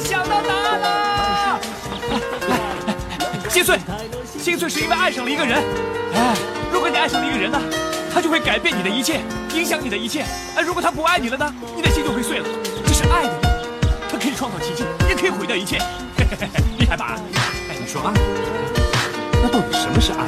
[0.00, 1.60] 想到答案了。
[3.48, 3.78] 心碎，
[4.38, 5.62] 心碎是因为爱上了一个人。
[6.14, 6.34] 哎，
[6.72, 7.60] 如果你爱上了一个人呢？
[8.12, 9.20] 他就会改变你的一切，
[9.54, 10.24] 影响你的一切。
[10.56, 11.54] 哎，如果他不爱你了呢？
[11.76, 12.48] 你的心就会碎了。
[12.86, 15.78] 这是爱的秘，它可以创造奇迹，也可以毁掉一切。
[16.78, 17.16] 厉害吧？
[17.68, 18.12] 哎，你说啊，
[19.42, 20.26] 那到底什么是爱？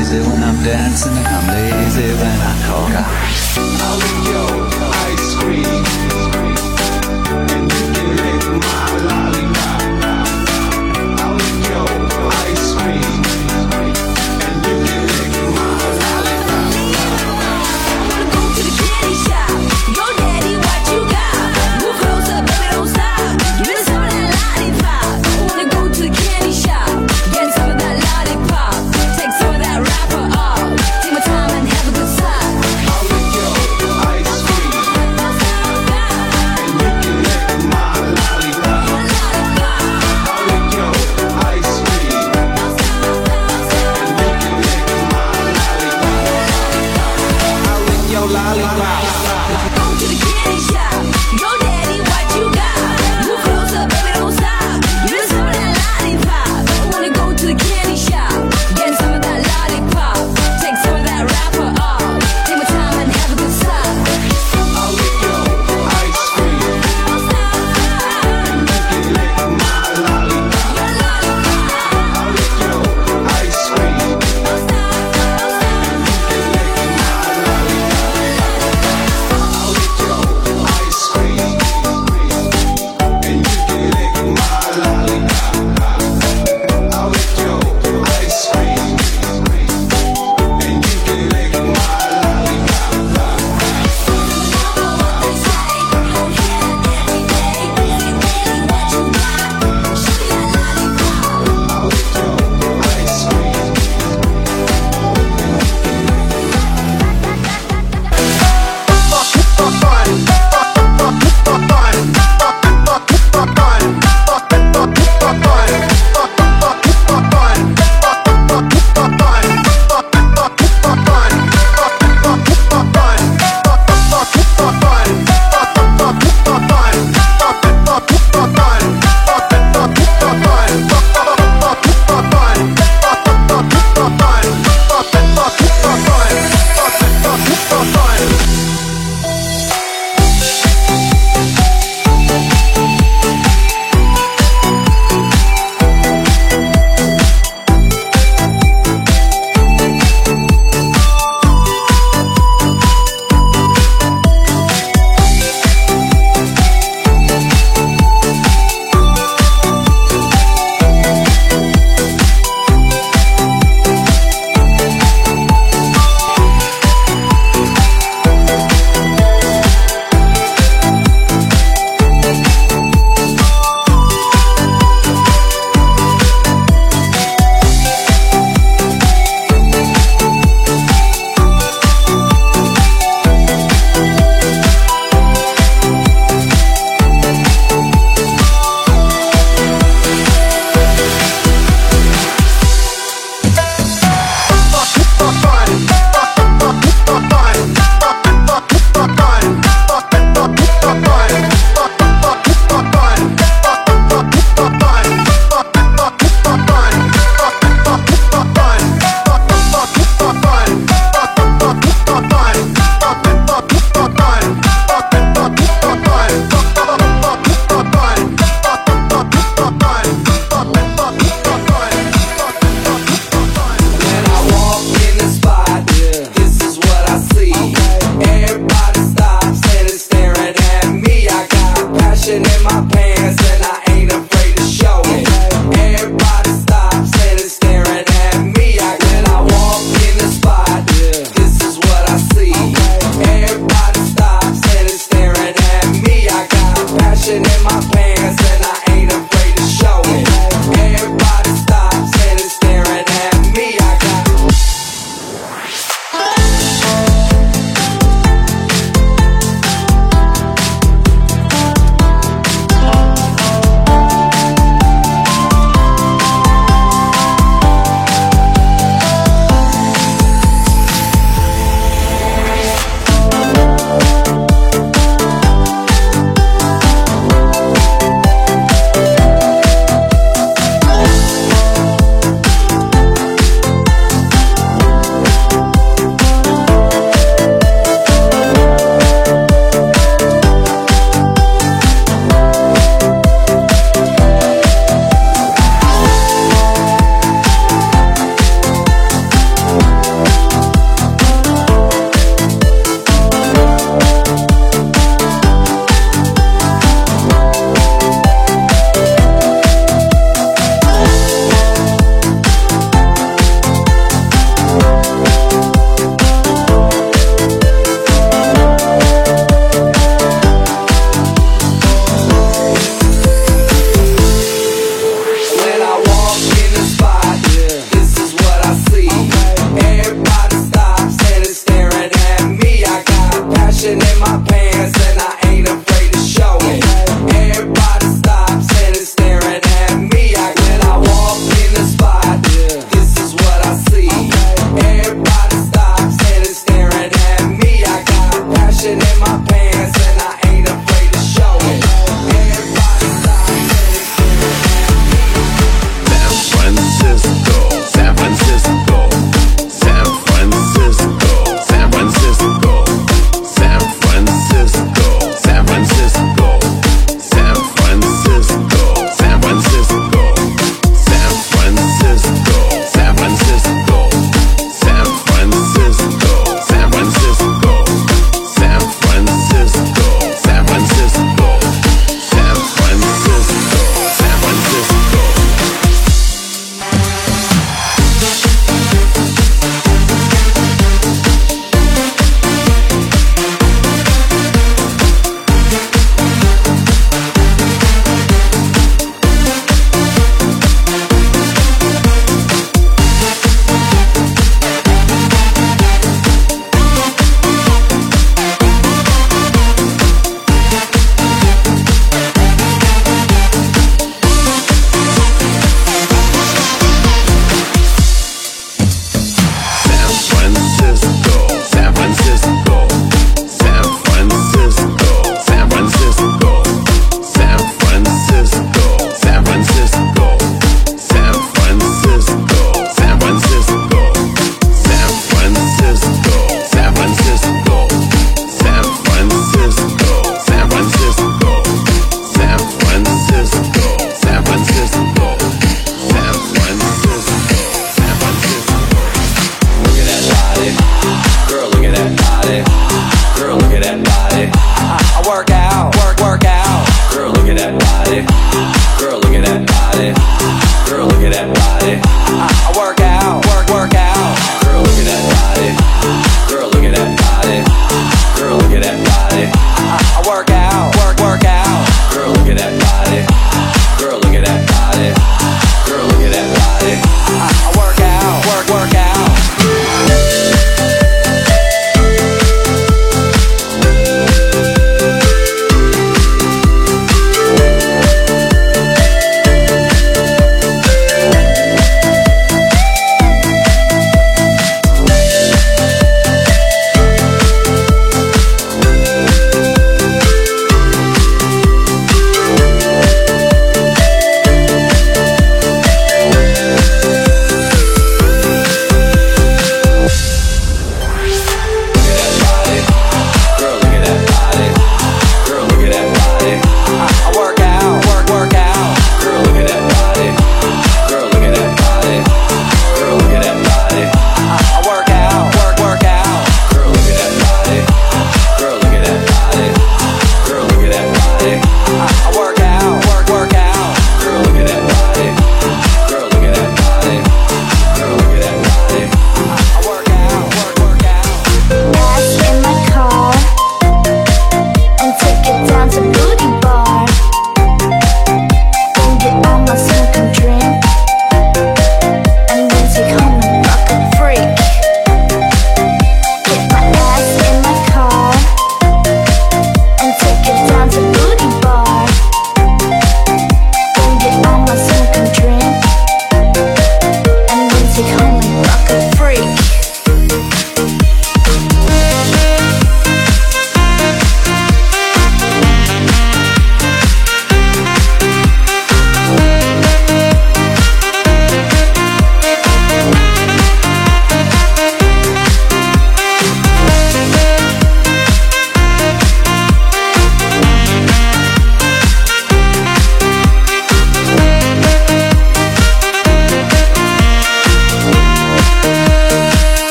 [0.00, 2.90] lazy when I'm dancing, I'm lazy when I talk.
[3.82, 4.59] I'll let.